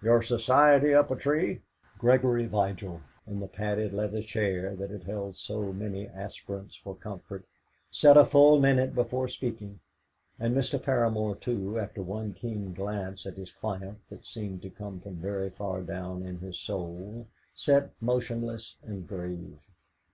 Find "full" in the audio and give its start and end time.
8.24-8.60